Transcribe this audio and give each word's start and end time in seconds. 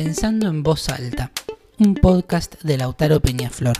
Pensando 0.00 0.46
en 0.46 0.62
voz 0.62 0.90
alta, 0.90 1.32
un 1.80 1.96
podcast 1.96 2.62
de 2.62 2.78
Lautaro 2.78 3.18
Peñaflor. 3.18 3.78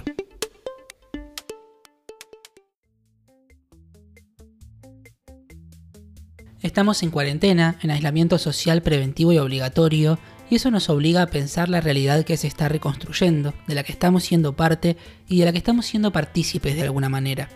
Estamos 6.60 7.04
en 7.04 7.10
cuarentena, 7.12 7.78
en 7.82 7.92
aislamiento 7.92 8.36
social 8.38 8.82
preventivo 8.82 9.32
y 9.32 9.38
obligatorio, 9.38 10.18
y 10.50 10.56
eso 10.56 10.72
nos 10.72 10.90
obliga 10.90 11.22
a 11.22 11.28
pensar 11.28 11.68
la 11.68 11.80
realidad 11.80 12.24
que 12.24 12.36
se 12.36 12.48
está 12.48 12.68
reconstruyendo, 12.68 13.54
de 13.68 13.76
la 13.76 13.84
que 13.84 13.92
estamos 13.92 14.24
siendo 14.24 14.56
parte 14.56 14.96
y 15.28 15.38
de 15.38 15.44
la 15.44 15.52
que 15.52 15.58
estamos 15.58 15.86
siendo 15.86 16.10
partícipes 16.10 16.74
de 16.74 16.82
alguna 16.82 17.08
manera. 17.08 17.48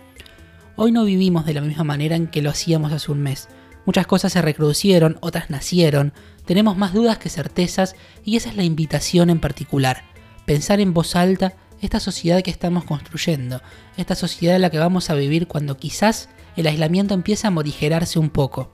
Hoy 0.77 0.93
no 0.93 1.05
vivimos 1.05 1.47
de 1.47 1.55
la 1.55 1.63
misma 1.63 1.83
manera 1.83 2.15
en 2.15 2.29
que 2.29 2.43
lo 2.43 2.51
hacíamos 2.51 2.93
hace 2.93 3.11
un 3.11 3.23
mes. 3.23 3.49
Muchas 3.85 4.07
cosas 4.07 4.33
se 4.33 4.43
reproducieron, 4.43 5.19
otras 5.21 5.51
nacieron, 5.51 6.13
tenemos 6.45 6.77
más 6.77 6.93
dudas 6.93 7.19
que 7.19 7.29
certezas 7.29 7.97
y 8.25 8.37
esa 8.37 8.51
es 8.51 8.57
la 8.57 8.65
invitación 8.65 9.31
en 9.31 9.41
particular. 9.41 10.05
Pensar 10.47 10.81
en 10.81 10.95
voz 10.95 11.17
alta 11.17 11.55
esta 11.81 11.99
sociedad 12.01 12.43
que 12.43 12.51
estamos 12.51 12.85
construyendo, 12.85 13.61
esta 13.97 14.15
sociedad 14.15 14.57
en 14.57 14.63
la 14.63 14.71
que 14.71 14.79
vamos 14.79 15.11
a 15.11 15.15
vivir 15.15 15.49
cuando 15.49 15.77
quizás 15.77 16.29
el 16.57 16.67
aislamiento 16.67 17.15
empieza 17.15 17.49
a 17.49 17.53
morigerarse 17.53 18.19
un 18.19 18.31
poco. 18.31 18.73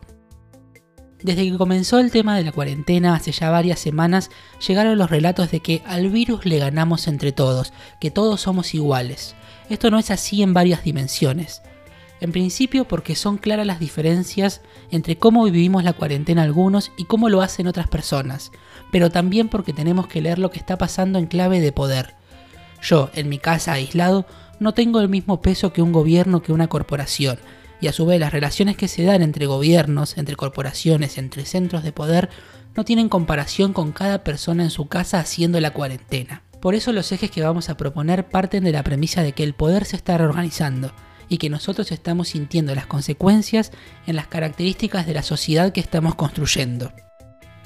Desde 1.23 1.51
que 1.51 1.59
comenzó 1.59 1.99
el 1.99 2.13
tema 2.13 2.37
de 2.37 2.45
la 2.45 2.53
cuarentena 2.53 3.15
hace 3.15 3.33
ya 3.33 3.51
varias 3.51 3.81
semanas, 3.81 4.31
llegaron 4.67 4.99
los 4.99 5.11
relatos 5.11 5.51
de 5.51 5.61
que 5.61 5.83
al 5.85 6.11
virus 6.11 6.47
le 6.47 6.59
ganamos 6.59 7.09
entre 7.09 7.33
todos, 7.33 7.73
que 8.01 8.11
todos 8.11 8.43
somos 8.43 8.73
iguales. 8.75 9.35
Esto 9.69 9.91
no 9.91 9.99
es 9.99 10.11
así 10.11 10.43
en 10.43 10.55
varias 10.55 10.85
dimensiones. 10.85 11.63
En 12.21 12.33
principio 12.33 12.85
porque 12.87 13.15
son 13.15 13.39
claras 13.39 13.67
las 13.67 13.79
diferencias 13.79 14.61
entre 14.91 15.17
cómo 15.17 15.45
vivimos 15.45 15.85
la 15.85 15.93
cuarentena 15.93 16.43
algunos 16.43 16.91
y 16.97 17.05
cómo 17.05 17.29
lo 17.29 17.43
hacen 17.43 17.69
otras 17.69 17.87
personas, 17.87 18.51
pero 18.91 19.11
también 19.11 19.49
porque 19.49 19.73
tenemos 19.73 20.09
que 20.09 20.21
leer 20.21 20.39
lo 20.39 20.51
que 20.51 20.59
está 20.59 20.77
pasando 20.79 21.19
en 21.19 21.27
clave 21.27 21.61
de 21.61 21.73
poder. 21.73 22.15
Yo, 22.83 23.11
en 23.15 23.29
mi 23.29 23.39
casa 23.39 23.73
aislado, 23.73 24.27
no 24.59 24.75
tengo 24.75 25.01
el 25.01 25.09
mismo 25.09 25.41
peso 25.41 25.73
que 25.73 25.83
un 25.83 25.93
gobierno 25.93 26.43
que 26.43 26.53
una 26.53 26.69
corporación, 26.69 27.39
y 27.81 27.87
a 27.87 27.93
su 27.93 28.07
vez 28.07 28.19
las 28.19 28.33
relaciones 28.33 28.77
que 28.77 28.89
se 28.89 29.05
dan 29.05 29.23
entre 29.23 29.47
gobiernos, 29.47 30.19
entre 30.19 30.35
corporaciones, 30.35 31.19
entre 31.19 31.45
centros 31.45 31.85
de 31.85 31.93
poder, 31.93 32.29
no 32.75 32.85
tienen 32.85 33.09
comparación 33.09 33.73
con 33.73 33.93
cada 33.93 34.25
persona 34.25 34.65
en 34.65 34.71
su 34.71 34.89
casa 34.89 35.21
haciendo 35.21 35.61
la 35.61 35.73
cuarentena. 35.73 36.43
Por 36.61 36.75
eso 36.75 36.93
los 36.93 37.13
ejes 37.13 37.31
que 37.31 37.43
vamos 37.43 37.69
a 37.69 37.77
proponer 37.77 38.29
parten 38.29 38.65
de 38.65 38.73
la 38.73 38.83
premisa 38.83 39.23
de 39.23 39.33
que 39.33 39.45
el 39.45 39.55
poder 39.55 39.85
se 39.85 39.95
está 39.95 40.19
reorganizando 40.19 40.93
y 41.29 41.39
que 41.39 41.51
nosotros 41.51 41.93
estamos 41.93 42.29
sintiendo 42.29 42.75
las 42.75 42.87
consecuencias 42.87 43.73
en 44.07 44.17
las 44.17 44.29
características 44.29 45.07
de 45.07 45.15
la 45.15 45.23
sociedad 45.23 45.73
que 45.73 45.81
estamos 45.81 46.15
construyendo. 46.15 46.93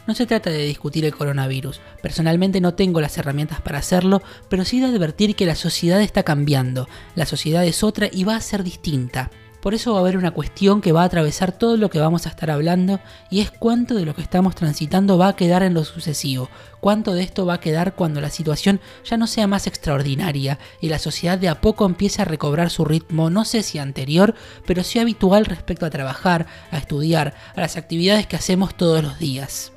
No 0.06 0.14
se 0.14 0.26
trata 0.26 0.50
de 0.50 0.64
discutir 0.64 1.04
el 1.04 1.14
coronavirus, 1.14 1.80
personalmente 2.02 2.60
no 2.60 2.74
tengo 2.74 3.00
las 3.00 3.18
herramientas 3.18 3.60
para 3.60 3.78
hacerlo, 3.78 4.20
pero 4.48 4.64
sí 4.64 4.80
de 4.80 4.86
advertir 4.86 5.36
que 5.36 5.46
la 5.46 5.54
sociedad 5.54 6.02
está 6.02 6.24
cambiando, 6.24 6.88
la 7.14 7.24
sociedad 7.24 7.64
es 7.64 7.84
otra 7.84 8.08
y 8.12 8.24
va 8.24 8.34
a 8.34 8.40
ser 8.40 8.64
distinta. 8.64 9.30
Por 9.62 9.74
eso 9.74 9.92
va 9.92 9.98
a 9.98 10.00
haber 10.00 10.16
una 10.16 10.32
cuestión 10.32 10.80
que 10.80 10.90
va 10.90 11.02
a 11.02 11.04
atravesar 11.04 11.52
todo 11.52 11.76
lo 11.76 11.88
que 11.88 12.00
vamos 12.00 12.26
a 12.26 12.30
estar 12.30 12.50
hablando 12.50 12.98
y 13.30 13.42
es 13.42 13.52
cuánto 13.52 13.94
de 13.94 14.04
lo 14.04 14.12
que 14.12 14.20
estamos 14.20 14.56
transitando 14.56 15.18
va 15.18 15.28
a 15.28 15.36
quedar 15.36 15.62
en 15.62 15.72
lo 15.72 15.84
sucesivo, 15.84 16.50
cuánto 16.80 17.14
de 17.14 17.22
esto 17.22 17.46
va 17.46 17.54
a 17.54 17.60
quedar 17.60 17.94
cuando 17.94 18.20
la 18.20 18.28
situación 18.28 18.80
ya 19.04 19.16
no 19.16 19.28
sea 19.28 19.46
más 19.46 19.68
extraordinaria 19.68 20.58
y 20.80 20.88
la 20.88 20.98
sociedad 20.98 21.38
de 21.38 21.48
a 21.48 21.60
poco 21.60 21.86
empiece 21.86 22.20
a 22.20 22.24
recobrar 22.24 22.70
su 22.70 22.84
ritmo, 22.84 23.30
no 23.30 23.44
sé 23.44 23.62
si 23.62 23.78
anterior, 23.78 24.34
pero 24.66 24.82
sí 24.82 24.98
habitual 24.98 25.46
respecto 25.46 25.86
a 25.86 25.90
trabajar, 25.90 26.48
a 26.72 26.78
estudiar, 26.78 27.34
a 27.54 27.60
las 27.60 27.76
actividades 27.76 28.26
que 28.26 28.34
hacemos 28.34 28.74
todos 28.74 29.00
los 29.04 29.20
días 29.20 29.70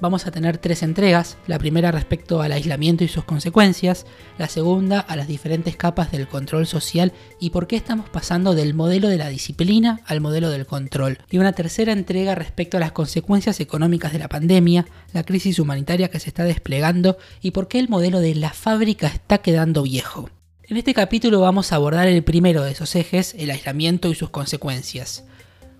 vamos 0.00 0.26
a 0.26 0.30
tener 0.30 0.58
tres 0.58 0.82
entregas, 0.82 1.36
la 1.46 1.58
primera 1.58 1.92
respecto 1.92 2.42
al 2.42 2.52
aislamiento 2.52 3.04
y 3.04 3.08
sus 3.08 3.24
consecuencias, 3.24 4.06
la 4.38 4.48
segunda 4.48 5.00
a 5.00 5.16
las 5.16 5.28
diferentes 5.28 5.76
capas 5.76 6.10
del 6.10 6.28
control 6.28 6.66
social 6.66 7.12
y 7.38 7.50
por 7.50 7.66
qué 7.66 7.76
estamos 7.76 8.08
pasando 8.08 8.54
del 8.54 8.74
modelo 8.74 9.08
de 9.08 9.18
la 9.18 9.28
disciplina 9.28 10.00
al 10.06 10.20
modelo 10.20 10.50
del 10.50 10.66
control, 10.66 11.18
y 11.30 11.38
una 11.38 11.52
tercera 11.52 11.92
entrega 11.92 12.34
respecto 12.34 12.76
a 12.76 12.80
las 12.80 12.92
consecuencias 12.92 13.60
económicas 13.60 14.12
de 14.12 14.18
la 14.18 14.28
pandemia, 14.28 14.86
la 15.12 15.24
crisis 15.24 15.58
humanitaria 15.58 16.08
que 16.08 16.20
se 16.20 16.28
está 16.28 16.44
desplegando 16.44 17.18
y 17.40 17.50
por 17.50 17.68
qué 17.68 17.78
el 17.78 17.88
modelo 17.88 18.20
de 18.20 18.34
la 18.34 18.50
fábrica 18.50 19.06
está 19.06 19.38
quedando 19.38 19.82
viejo. 19.82 20.30
En 20.64 20.76
este 20.76 20.94
capítulo 20.94 21.40
vamos 21.40 21.72
a 21.72 21.76
abordar 21.76 22.06
el 22.06 22.22
primero 22.22 22.62
de 22.62 22.70
esos 22.70 22.94
ejes, 22.94 23.34
el 23.36 23.50
aislamiento 23.50 24.08
y 24.08 24.14
sus 24.14 24.30
consecuencias. 24.30 25.24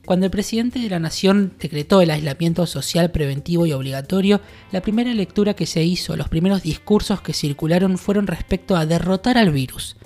Cuando 0.05 0.27
el 0.27 0.33
presidente 0.33 0.78
de 0.78 0.88
la 0.88 0.99
Nación 0.99 1.53
decretó 1.61 2.00
el 2.00 2.11
aislamiento 2.11 2.66
social 2.66 3.11
preventivo 3.11 3.66
y 3.66 3.72
obligatorio, 3.72 4.41
la 4.72 4.81
primera 4.81 5.12
lectura 5.15 5.55
que 5.55 5.66
se 5.66 5.84
hizo, 5.84 6.16
los 6.16 6.28
primeros 6.28 6.62
discursos 6.62 7.21
que 7.21 7.33
circularon 7.33 7.99
fueron 7.99 8.27
respecto 8.27 8.77
a 8.77 8.87
derrotar 8.87 9.38
al 9.38 9.50
virus. 9.50 9.97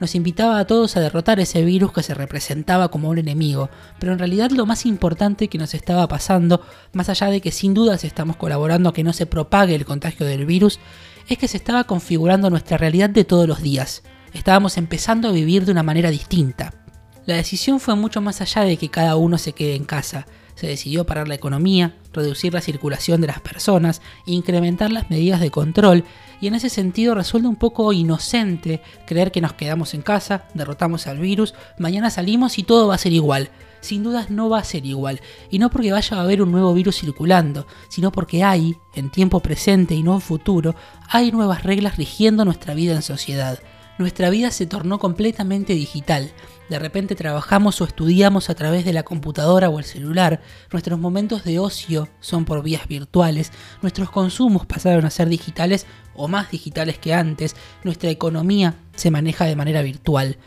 Nos 0.00 0.14
invitaba 0.14 0.58
a 0.58 0.66
todos 0.66 0.96
a 0.96 1.00
derrotar 1.00 1.40
ese 1.40 1.64
virus 1.64 1.92
que 1.92 2.02
se 2.02 2.14
representaba 2.14 2.90
como 2.90 3.08
un 3.08 3.18
enemigo, 3.18 3.70
pero 3.98 4.12
en 4.12 4.18
realidad 4.18 4.50
lo 4.50 4.66
más 4.66 4.86
importante 4.86 5.48
que 5.48 5.58
nos 5.58 5.74
estaba 5.74 6.08
pasando, 6.08 6.62
más 6.92 7.08
allá 7.08 7.28
de 7.28 7.40
que 7.40 7.52
sin 7.52 7.74
dudas 7.74 8.04
estamos 8.04 8.36
colaborando 8.36 8.88
a 8.88 8.92
que 8.92 9.04
no 9.04 9.12
se 9.12 9.26
propague 9.26 9.74
el 9.74 9.84
contagio 9.84 10.26
del 10.26 10.46
virus, 10.46 10.80
es 11.28 11.38
que 11.38 11.48
se 11.48 11.56
estaba 11.56 11.84
configurando 11.84 12.50
nuestra 12.50 12.76
realidad 12.76 13.10
de 13.10 13.24
todos 13.24 13.48
los 13.48 13.62
días. 13.62 14.02
Estábamos 14.32 14.78
empezando 14.78 15.28
a 15.28 15.32
vivir 15.32 15.64
de 15.64 15.72
una 15.72 15.82
manera 15.82 16.10
distinta. 16.10 16.83
La 17.26 17.36
decisión 17.36 17.80
fue 17.80 17.94
mucho 17.94 18.20
más 18.20 18.42
allá 18.42 18.62
de 18.62 18.76
que 18.76 18.90
cada 18.90 19.16
uno 19.16 19.38
se 19.38 19.52
quede 19.52 19.76
en 19.76 19.84
casa. 19.84 20.26
Se 20.56 20.66
decidió 20.66 21.04
parar 21.04 21.26
la 21.26 21.34
economía, 21.34 21.96
reducir 22.12 22.52
la 22.52 22.60
circulación 22.60 23.20
de 23.20 23.26
las 23.26 23.40
personas, 23.40 24.02
incrementar 24.26 24.92
las 24.92 25.10
medidas 25.10 25.40
de 25.40 25.50
control 25.50 26.04
y 26.40 26.46
en 26.46 26.54
ese 26.54 26.68
sentido 26.68 27.14
resulta 27.14 27.48
un 27.48 27.56
poco 27.56 27.92
inocente 27.92 28.82
creer 29.06 29.32
que 29.32 29.40
nos 29.40 29.54
quedamos 29.54 29.94
en 29.94 30.02
casa, 30.02 30.44
derrotamos 30.52 31.06
al 31.06 31.18
virus, 31.18 31.54
mañana 31.78 32.10
salimos 32.10 32.58
y 32.58 32.62
todo 32.62 32.88
va 32.88 32.96
a 32.96 32.98
ser 32.98 33.12
igual. 33.14 33.50
Sin 33.80 34.02
dudas 34.02 34.30
no 34.30 34.48
va 34.48 34.58
a 34.58 34.64
ser 34.64 34.86
igual, 34.86 35.20
y 35.50 35.58
no 35.58 35.70
porque 35.70 35.92
vaya 35.92 36.16
a 36.16 36.22
haber 36.22 36.40
un 36.40 36.52
nuevo 36.52 36.72
virus 36.72 37.00
circulando, 37.00 37.66
sino 37.88 38.12
porque 38.12 38.42
hay, 38.42 38.76
en 38.94 39.10
tiempo 39.10 39.40
presente 39.40 39.94
y 39.94 40.02
no 40.02 40.14
en 40.14 40.22
futuro, 40.22 40.74
hay 41.08 41.32
nuevas 41.32 41.64
reglas 41.64 41.96
rigiendo 41.96 42.44
nuestra 42.44 42.72
vida 42.72 42.94
en 42.94 43.02
sociedad. 43.02 43.58
Nuestra 43.96 44.28
vida 44.28 44.50
se 44.50 44.66
tornó 44.66 44.98
completamente 44.98 45.72
digital, 45.74 46.32
de 46.68 46.78
repente 46.80 47.14
trabajamos 47.14 47.80
o 47.80 47.84
estudiamos 47.84 48.50
a 48.50 48.54
través 48.54 48.84
de 48.84 48.92
la 48.92 49.04
computadora 49.04 49.68
o 49.68 49.78
el 49.78 49.84
celular, 49.84 50.40
nuestros 50.72 50.98
momentos 50.98 51.44
de 51.44 51.60
ocio 51.60 52.08
son 52.18 52.44
por 52.44 52.64
vías 52.64 52.88
virtuales, 52.88 53.52
nuestros 53.82 54.10
consumos 54.10 54.66
pasaron 54.66 55.04
a 55.04 55.10
ser 55.10 55.28
digitales 55.28 55.86
o 56.16 56.26
más 56.26 56.50
digitales 56.50 56.98
que 56.98 57.14
antes, 57.14 57.54
nuestra 57.84 58.10
economía 58.10 58.74
se 58.96 59.12
maneja 59.12 59.44
de 59.44 59.54
manera 59.54 59.82
virtual. 59.82 60.38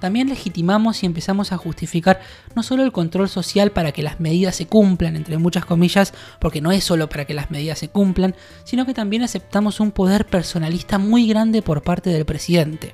También 0.00 0.28
legitimamos 0.28 1.02
y 1.02 1.06
empezamos 1.06 1.52
a 1.52 1.56
justificar 1.56 2.20
no 2.54 2.62
solo 2.62 2.82
el 2.82 2.92
control 2.92 3.28
social 3.28 3.70
para 3.70 3.92
que 3.92 4.02
las 4.02 4.20
medidas 4.20 4.56
se 4.56 4.66
cumplan, 4.66 5.16
entre 5.16 5.38
muchas 5.38 5.64
comillas, 5.64 6.12
porque 6.38 6.60
no 6.60 6.70
es 6.70 6.84
solo 6.84 7.08
para 7.08 7.24
que 7.24 7.34
las 7.34 7.50
medidas 7.50 7.78
se 7.78 7.88
cumplan, 7.88 8.34
sino 8.64 8.84
que 8.84 8.94
también 8.94 9.22
aceptamos 9.22 9.80
un 9.80 9.92
poder 9.92 10.26
personalista 10.26 10.98
muy 10.98 11.26
grande 11.26 11.62
por 11.62 11.82
parte 11.82 12.10
del 12.10 12.26
presidente. 12.26 12.92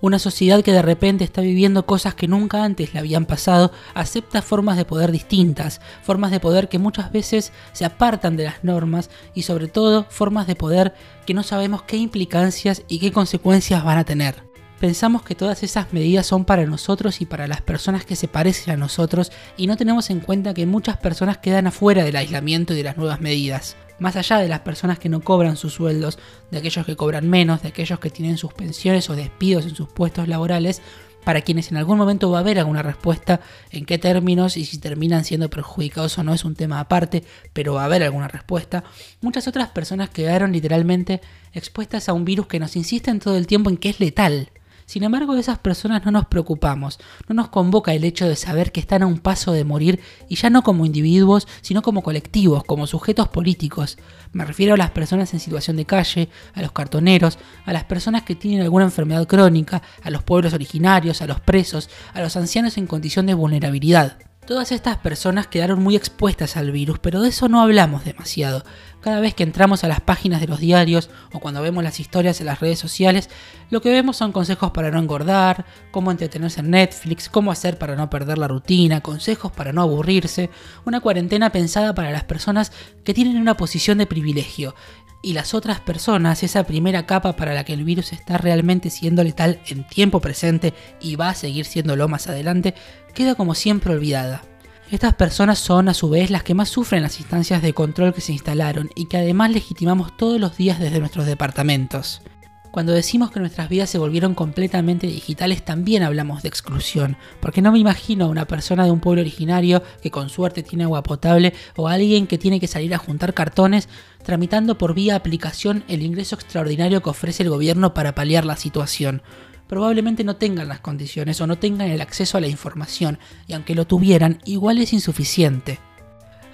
Una 0.00 0.18
sociedad 0.18 0.62
que 0.62 0.72
de 0.72 0.82
repente 0.82 1.24
está 1.24 1.40
viviendo 1.40 1.86
cosas 1.86 2.14
que 2.14 2.28
nunca 2.28 2.62
antes 2.62 2.92
le 2.92 3.00
habían 3.00 3.24
pasado, 3.24 3.72
acepta 3.94 4.42
formas 4.42 4.76
de 4.76 4.84
poder 4.84 5.10
distintas, 5.10 5.80
formas 6.02 6.30
de 6.30 6.38
poder 6.38 6.68
que 6.68 6.78
muchas 6.78 7.10
veces 7.10 7.50
se 7.72 7.86
apartan 7.86 8.36
de 8.36 8.44
las 8.44 8.62
normas 8.62 9.10
y 9.34 9.42
sobre 9.42 9.68
todo 9.68 10.06
formas 10.10 10.46
de 10.46 10.54
poder 10.54 10.94
que 11.24 11.34
no 11.34 11.42
sabemos 11.42 11.82
qué 11.82 11.96
implicancias 11.96 12.82
y 12.88 12.98
qué 12.98 13.10
consecuencias 13.10 13.82
van 13.82 13.98
a 13.98 14.04
tener. 14.04 14.46
Pensamos 14.80 15.22
que 15.22 15.34
todas 15.34 15.62
esas 15.62 15.92
medidas 15.92 16.26
son 16.26 16.44
para 16.44 16.66
nosotros 16.66 17.20
y 17.20 17.26
para 17.26 17.46
las 17.46 17.62
personas 17.62 18.04
que 18.04 18.16
se 18.16 18.28
parecen 18.28 18.74
a 18.74 18.76
nosotros 18.76 19.32
y 19.56 19.66
no 19.66 19.76
tenemos 19.76 20.10
en 20.10 20.20
cuenta 20.20 20.52
que 20.52 20.66
muchas 20.66 20.98
personas 20.98 21.38
quedan 21.38 21.66
afuera 21.66 22.04
del 22.04 22.16
aislamiento 22.16 22.74
y 22.74 22.76
de 22.76 22.82
las 22.82 22.96
nuevas 22.96 23.20
medidas 23.20 23.76
más 23.98 24.16
allá 24.16 24.38
de 24.38 24.48
las 24.48 24.60
personas 24.60 24.98
que 24.98 25.08
no 25.08 25.20
cobran 25.20 25.56
sus 25.56 25.74
sueldos, 25.74 26.18
de 26.50 26.58
aquellos 26.58 26.84
que 26.84 26.96
cobran 26.96 27.28
menos, 27.28 27.62
de 27.62 27.68
aquellos 27.68 27.98
que 27.98 28.10
tienen 28.10 28.36
sus 28.36 28.52
pensiones 28.52 29.08
o 29.08 29.16
despidos 29.16 29.64
en 29.64 29.74
sus 29.74 29.88
puestos 29.88 30.28
laborales, 30.28 30.82
para 31.24 31.40
quienes 31.40 31.72
en 31.72 31.76
algún 31.76 31.98
momento 31.98 32.30
va 32.30 32.38
a 32.38 32.40
haber 32.42 32.60
alguna 32.60 32.82
respuesta 32.82 33.40
en 33.72 33.84
qué 33.84 33.98
términos 33.98 34.56
y 34.56 34.64
si 34.64 34.78
terminan 34.78 35.24
siendo 35.24 35.50
perjudicados 35.50 36.16
o 36.18 36.22
no 36.22 36.32
es 36.32 36.44
un 36.44 36.54
tema 36.54 36.78
aparte, 36.78 37.24
pero 37.52 37.74
va 37.74 37.82
a 37.82 37.86
haber 37.86 38.04
alguna 38.04 38.28
respuesta. 38.28 38.84
Muchas 39.20 39.48
otras 39.48 39.70
personas 39.70 40.10
quedaron 40.10 40.52
literalmente 40.52 41.20
expuestas 41.52 42.08
a 42.08 42.12
un 42.12 42.24
virus 42.24 42.46
que 42.46 42.60
nos 42.60 42.76
insisten 42.76 43.18
todo 43.18 43.36
el 43.36 43.48
tiempo 43.48 43.70
en 43.70 43.76
que 43.76 43.88
es 43.88 43.98
letal. 43.98 44.50
Sin 44.86 45.02
embargo, 45.02 45.34
de 45.34 45.40
esas 45.40 45.58
personas 45.58 46.04
no 46.04 46.12
nos 46.12 46.26
preocupamos, 46.26 47.00
no 47.26 47.34
nos 47.34 47.48
convoca 47.48 47.92
el 47.92 48.04
hecho 48.04 48.28
de 48.28 48.36
saber 48.36 48.70
que 48.70 48.78
están 48.78 49.02
a 49.02 49.06
un 49.06 49.18
paso 49.18 49.50
de 49.52 49.64
morir 49.64 50.00
y 50.28 50.36
ya 50.36 50.48
no 50.48 50.62
como 50.62 50.86
individuos, 50.86 51.48
sino 51.60 51.82
como 51.82 52.04
colectivos, 52.04 52.62
como 52.62 52.86
sujetos 52.86 53.26
políticos. 53.26 53.98
Me 54.32 54.44
refiero 54.44 54.74
a 54.74 54.76
las 54.76 54.92
personas 54.92 55.34
en 55.34 55.40
situación 55.40 55.76
de 55.76 55.86
calle, 55.86 56.28
a 56.54 56.62
los 56.62 56.70
cartoneros, 56.70 57.36
a 57.64 57.72
las 57.72 57.82
personas 57.82 58.22
que 58.22 58.36
tienen 58.36 58.62
alguna 58.62 58.84
enfermedad 58.84 59.26
crónica, 59.26 59.82
a 60.04 60.10
los 60.10 60.22
pueblos 60.22 60.54
originarios, 60.54 61.20
a 61.20 61.26
los 61.26 61.40
presos, 61.40 61.90
a 62.14 62.20
los 62.20 62.36
ancianos 62.36 62.78
en 62.78 62.86
condición 62.86 63.26
de 63.26 63.34
vulnerabilidad. 63.34 64.25
Todas 64.46 64.70
estas 64.70 64.98
personas 64.98 65.48
quedaron 65.48 65.82
muy 65.82 65.96
expuestas 65.96 66.56
al 66.56 66.70
virus, 66.70 67.00
pero 67.00 67.20
de 67.20 67.30
eso 67.30 67.48
no 67.48 67.60
hablamos 67.60 68.04
demasiado. 68.04 68.62
Cada 69.00 69.18
vez 69.18 69.34
que 69.34 69.42
entramos 69.42 69.82
a 69.82 69.88
las 69.88 70.00
páginas 70.00 70.40
de 70.40 70.46
los 70.46 70.60
diarios 70.60 71.10
o 71.32 71.40
cuando 71.40 71.62
vemos 71.62 71.82
las 71.82 71.98
historias 71.98 72.40
en 72.40 72.46
las 72.46 72.60
redes 72.60 72.78
sociales, 72.78 73.28
lo 73.70 73.80
que 73.80 73.90
vemos 73.90 74.16
son 74.16 74.30
consejos 74.30 74.70
para 74.70 74.92
no 74.92 75.00
engordar, 75.00 75.66
cómo 75.90 76.12
entretenerse 76.12 76.60
en 76.60 76.70
Netflix, 76.70 77.28
cómo 77.28 77.50
hacer 77.50 77.76
para 77.76 77.96
no 77.96 78.08
perder 78.08 78.38
la 78.38 78.46
rutina, 78.46 79.00
consejos 79.00 79.50
para 79.50 79.72
no 79.72 79.82
aburrirse, 79.82 80.48
una 80.84 81.00
cuarentena 81.00 81.50
pensada 81.50 81.92
para 81.92 82.12
las 82.12 82.22
personas 82.22 82.70
que 83.02 83.14
tienen 83.14 83.38
una 83.38 83.56
posición 83.56 83.98
de 83.98 84.06
privilegio 84.06 84.76
y 85.22 85.32
las 85.32 85.54
otras 85.54 85.80
personas, 85.80 86.42
esa 86.42 86.64
primera 86.64 87.06
capa 87.06 87.36
para 87.36 87.54
la 87.54 87.64
que 87.64 87.72
el 87.72 87.84
virus 87.84 88.12
está 88.12 88.38
realmente 88.38 88.90
siendo 88.90 89.24
letal 89.24 89.60
en 89.66 89.86
tiempo 89.86 90.20
presente 90.20 90.74
y 91.00 91.16
va 91.16 91.30
a 91.30 91.34
seguir 91.34 91.64
siéndolo 91.64 92.08
más 92.08 92.28
adelante, 92.28 92.74
queda 93.14 93.34
como 93.34 93.54
siempre 93.54 93.92
olvidada. 93.92 94.42
Estas 94.90 95.14
personas 95.14 95.58
son 95.58 95.88
a 95.88 95.94
su 95.94 96.08
vez 96.08 96.30
las 96.30 96.44
que 96.44 96.54
más 96.54 96.68
sufren 96.68 97.02
las 97.02 97.18
instancias 97.18 97.60
de 97.60 97.72
control 97.72 98.14
que 98.14 98.20
se 98.20 98.32
instalaron 98.32 98.90
y 98.94 99.06
que 99.06 99.16
además 99.16 99.50
legitimamos 99.50 100.16
todos 100.16 100.40
los 100.40 100.56
días 100.56 100.78
desde 100.78 101.00
nuestros 101.00 101.26
departamentos. 101.26 102.22
Cuando 102.70 102.92
decimos 102.92 103.30
que 103.30 103.40
nuestras 103.40 103.68
vidas 103.68 103.88
se 103.88 103.98
volvieron 103.98 104.34
completamente 104.34 105.06
digitales 105.06 105.64
también 105.64 106.02
hablamos 106.02 106.42
de 106.42 106.48
exclusión, 106.48 107.16
porque 107.40 107.62
no 107.62 107.72
me 107.72 107.78
imagino 107.78 108.26
a 108.26 108.28
una 108.28 108.46
persona 108.46 108.84
de 108.84 108.90
un 108.90 109.00
pueblo 109.00 109.22
originario 109.22 109.82
que 110.02 110.10
con 110.10 110.28
suerte 110.28 110.62
tiene 110.62 110.84
agua 110.84 111.02
potable 111.02 111.54
o 111.76 111.88
a 111.88 111.94
alguien 111.94 112.26
que 112.26 112.38
tiene 112.38 112.60
que 112.60 112.66
salir 112.66 112.94
a 112.94 112.98
juntar 112.98 113.32
cartones 113.32 113.88
tramitando 114.24 114.76
por 114.76 114.94
vía 114.94 115.16
aplicación 115.16 115.84
el 115.88 116.02
ingreso 116.02 116.34
extraordinario 116.34 117.02
que 117.02 117.10
ofrece 117.10 117.42
el 117.42 117.50
gobierno 117.50 117.94
para 117.94 118.14
paliar 118.14 118.44
la 118.44 118.56
situación 118.56 119.22
probablemente 119.66 120.24
no 120.24 120.36
tengan 120.36 120.68
las 120.68 120.80
condiciones 120.80 121.40
o 121.40 121.46
no 121.46 121.58
tengan 121.58 121.90
el 121.90 122.00
acceso 122.00 122.38
a 122.38 122.40
la 122.40 122.48
información, 122.48 123.18
y 123.46 123.54
aunque 123.54 123.74
lo 123.74 123.86
tuvieran, 123.86 124.38
igual 124.44 124.78
es 124.78 124.92
insuficiente. 124.92 125.80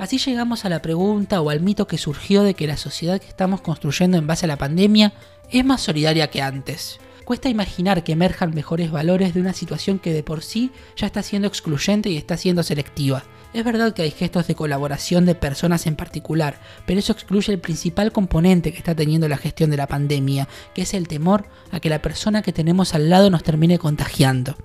Así 0.02 0.18
llegamos 0.18 0.64
a 0.64 0.68
la 0.68 0.82
pregunta 0.82 1.40
o 1.40 1.48
al 1.48 1.60
mito 1.60 1.86
que 1.86 1.96
surgió 1.96 2.42
de 2.42 2.54
que 2.54 2.66
la 2.66 2.76
sociedad 2.76 3.20
que 3.20 3.28
estamos 3.28 3.60
construyendo 3.60 4.18
en 4.18 4.26
base 4.26 4.46
a 4.46 4.48
la 4.48 4.58
pandemia 4.58 5.12
es 5.48 5.64
más 5.64 5.80
solidaria 5.80 6.28
que 6.28 6.42
antes. 6.42 6.98
Cuesta 7.24 7.48
imaginar 7.48 8.02
que 8.02 8.10
emerjan 8.10 8.52
mejores 8.52 8.90
valores 8.90 9.32
de 9.32 9.40
una 9.40 9.52
situación 9.52 10.00
que 10.00 10.12
de 10.12 10.24
por 10.24 10.42
sí 10.42 10.72
ya 10.96 11.06
está 11.06 11.22
siendo 11.22 11.46
excluyente 11.46 12.10
y 12.10 12.16
está 12.16 12.36
siendo 12.36 12.64
selectiva. 12.64 13.22
Es 13.54 13.62
verdad 13.62 13.94
que 13.94 14.02
hay 14.02 14.10
gestos 14.10 14.48
de 14.48 14.56
colaboración 14.56 15.24
de 15.24 15.36
personas 15.36 15.86
en 15.86 15.94
particular, 15.94 16.58
pero 16.84 16.98
eso 16.98 17.12
excluye 17.12 17.52
el 17.52 17.60
principal 17.60 18.10
componente 18.10 18.72
que 18.72 18.78
está 18.78 18.96
teniendo 18.96 19.28
la 19.28 19.36
gestión 19.36 19.70
de 19.70 19.76
la 19.76 19.86
pandemia, 19.86 20.48
que 20.74 20.82
es 20.82 20.94
el 20.94 21.06
temor 21.06 21.46
a 21.70 21.78
que 21.78 21.90
la 21.90 22.02
persona 22.02 22.42
que 22.42 22.52
tenemos 22.52 22.96
al 22.96 23.08
lado 23.08 23.30
nos 23.30 23.44
termine 23.44 23.78
contagiando. 23.78 24.56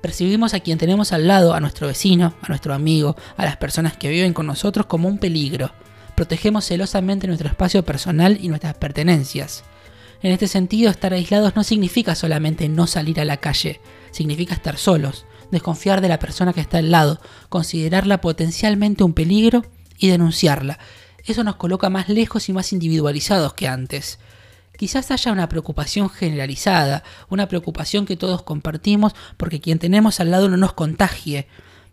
Percibimos 0.00 0.54
a 0.54 0.60
quien 0.60 0.78
tenemos 0.78 1.12
al 1.12 1.26
lado, 1.26 1.54
a 1.54 1.60
nuestro 1.60 1.88
vecino, 1.88 2.34
a 2.40 2.48
nuestro 2.48 2.72
amigo, 2.72 3.16
a 3.36 3.44
las 3.44 3.56
personas 3.56 3.96
que 3.96 4.08
viven 4.08 4.32
con 4.32 4.46
nosotros 4.46 4.86
como 4.86 5.08
un 5.08 5.18
peligro. 5.18 5.72
Protegemos 6.14 6.64
celosamente 6.64 7.26
nuestro 7.26 7.48
espacio 7.48 7.84
personal 7.84 8.38
y 8.40 8.48
nuestras 8.48 8.74
pertenencias. 8.74 9.64
En 10.22 10.32
este 10.32 10.48
sentido, 10.48 10.90
estar 10.90 11.12
aislados 11.12 11.56
no 11.56 11.64
significa 11.64 12.14
solamente 12.14 12.68
no 12.68 12.86
salir 12.86 13.20
a 13.20 13.24
la 13.24 13.36
calle, 13.38 13.80
significa 14.10 14.54
estar 14.54 14.76
solos, 14.76 15.26
desconfiar 15.50 16.00
de 16.00 16.08
la 16.08 16.18
persona 16.18 16.52
que 16.52 16.60
está 16.60 16.78
al 16.78 16.90
lado, 16.90 17.20
considerarla 17.48 18.20
potencialmente 18.20 19.04
un 19.04 19.14
peligro 19.14 19.64
y 19.96 20.08
denunciarla. 20.08 20.78
Eso 21.24 21.44
nos 21.44 21.56
coloca 21.56 21.90
más 21.90 22.08
lejos 22.08 22.48
y 22.48 22.52
más 22.52 22.72
individualizados 22.72 23.54
que 23.54 23.68
antes. 23.68 24.18
Quizás 24.78 25.10
haya 25.10 25.32
una 25.32 25.48
preocupación 25.48 26.08
generalizada, 26.08 27.02
una 27.28 27.48
preocupación 27.48 28.06
que 28.06 28.16
todos 28.16 28.44
compartimos 28.44 29.12
porque 29.36 29.60
quien 29.60 29.80
tenemos 29.80 30.20
al 30.20 30.30
lado 30.30 30.48
no 30.48 30.56
nos 30.56 30.72
contagie. 30.72 31.48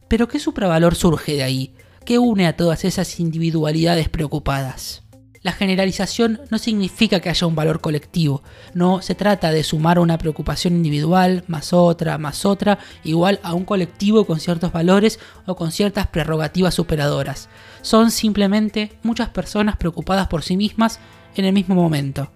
Pero 0.07 0.27
¿qué 0.27 0.37
supravalor 0.37 0.93
surge 0.93 1.33
de 1.33 1.41
ahí? 1.41 1.73
¿Qué 2.05 2.19
une 2.19 2.45
a 2.45 2.55
todas 2.55 2.85
esas 2.85 3.19
individualidades 3.19 4.07
preocupadas? 4.07 5.01
La 5.41 5.51
generalización 5.51 6.41
no 6.51 6.59
significa 6.59 7.21
que 7.21 7.29
haya 7.29 7.47
un 7.47 7.55
valor 7.55 7.81
colectivo, 7.81 8.43
no 8.75 9.01
se 9.01 9.15
trata 9.15 9.49
de 9.49 9.63
sumar 9.63 9.97
una 9.97 10.19
preocupación 10.19 10.75
individual, 10.75 11.43
más 11.47 11.73
otra, 11.73 12.19
más 12.19 12.45
otra, 12.45 12.77
igual 13.03 13.39
a 13.41 13.55
un 13.55 13.65
colectivo 13.65 14.25
con 14.25 14.39
ciertos 14.39 14.71
valores 14.71 15.19
o 15.47 15.55
con 15.55 15.71
ciertas 15.71 16.05
prerrogativas 16.05 16.75
superadoras. 16.75 17.49
Son 17.81 18.11
simplemente 18.11 18.91
muchas 19.01 19.29
personas 19.29 19.75
preocupadas 19.75 20.27
por 20.27 20.43
sí 20.43 20.55
mismas 20.55 20.99
en 21.35 21.45
el 21.45 21.53
mismo 21.53 21.73
momento. 21.73 22.31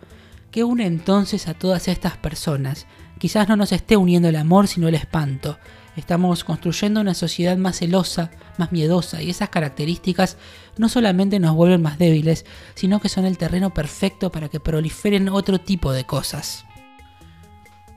¿Qué 0.51 0.63
une 0.63 0.87
entonces 0.87 1.47
a 1.47 1.53
todas 1.53 1.87
estas 1.87 2.17
personas? 2.17 2.87
Quizás 3.19 3.47
no 3.47 3.55
nos 3.55 3.71
esté 3.71 3.97
uniendo 3.97 4.29
el 4.29 4.35
amor 4.35 4.67
sino 4.67 4.87
el 4.87 4.95
espanto. 4.95 5.59
Estamos 5.95 6.43
construyendo 6.43 7.01
una 7.01 7.13
sociedad 7.13 7.55
más 7.57 7.77
celosa, 7.77 8.31
más 8.57 8.71
miedosa 8.71 9.21
y 9.21 9.29
esas 9.29 9.49
características 9.49 10.37
no 10.77 10.89
solamente 10.89 11.39
nos 11.39 11.55
vuelven 11.55 11.83
más 11.83 11.99
débiles, 11.99 12.45
sino 12.73 12.99
que 12.99 13.09
son 13.09 13.25
el 13.25 13.37
terreno 13.37 13.73
perfecto 13.73 14.31
para 14.31 14.49
que 14.49 14.59
proliferen 14.59 15.29
otro 15.29 15.59
tipo 15.59 15.91
de 15.91 16.05
cosas. 16.05 16.65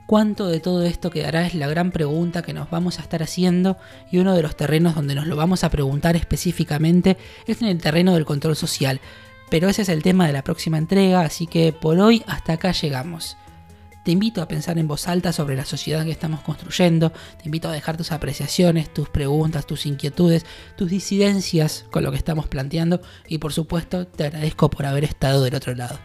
¿Cuánto 0.05 0.47
de 0.47 0.59
todo 0.59 0.83
esto 0.83 1.09
quedará? 1.09 1.47
Es 1.47 1.55
la 1.55 1.67
gran 1.67 1.91
pregunta 1.91 2.43
que 2.43 2.53
nos 2.53 2.69
vamos 2.69 2.99
a 2.99 3.01
estar 3.01 3.23
haciendo 3.23 3.77
y 4.11 4.19
uno 4.19 4.35
de 4.35 4.43
los 4.43 4.55
terrenos 4.55 4.93
donde 4.93 5.15
nos 5.15 5.25
lo 5.25 5.35
vamos 5.35 5.63
a 5.63 5.71
preguntar 5.71 6.15
específicamente 6.15 7.17
es 7.47 7.63
en 7.63 7.69
el 7.69 7.81
terreno 7.81 8.13
del 8.13 8.25
control 8.25 8.55
social. 8.55 8.99
Pero 9.53 9.69
ese 9.69 9.83
es 9.83 9.89
el 9.89 10.01
tema 10.01 10.25
de 10.25 10.33
la 10.33 10.43
próxima 10.43 10.79
entrega, 10.79 11.21
así 11.21 11.45
que 11.45 11.73
por 11.73 11.99
hoy 11.99 12.23
hasta 12.25 12.53
acá 12.53 12.71
llegamos. 12.71 13.37
Te 14.03 14.09
invito 14.09 14.41
a 14.41 14.47
pensar 14.47 14.79
en 14.79 14.87
voz 14.87 15.07
alta 15.07 15.31
sobre 15.31 15.55
la 15.55 15.63
sociedad 15.63 16.03
que 16.03 16.09
estamos 16.09 16.41
construyendo, 16.41 17.11
te 17.11 17.45
invito 17.45 17.69
a 17.69 17.71
dejar 17.71 17.95
tus 17.95 18.11
apreciaciones, 18.11 18.91
tus 18.91 19.09
preguntas, 19.09 19.67
tus 19.67 19.85
inquietudes, 19.85 20.43
tus 20.75 20.89
disidencias 20.89 21.85
con 21.91 22.03
lo 22.03 22.09
que 22.09 22.17
estamos 22.17 22.47
planteando 22.47 22.99
y 23.27 23.37
por 23.37 23.53
supuesto 23.53 24.07
te 24.07 24.23
agradezco 24.23 24.71
por 24.71 24.87
haber 24.87 25.03
estado 25.03 25.43
del 25.43 25.53
otro 25.53 25.75
lado. 25.75 25.99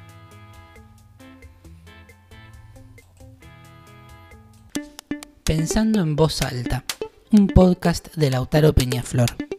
Pensando 5.43 6.03
en 6.03 6.17
voz 6.17 6.43
alta, 6.43 6.85
un 7.33 7.47
podcast 7.47 8.15
de 8.15 8.31
Lautaro 8.31 8.75
Peñaflor. 8.75 9.58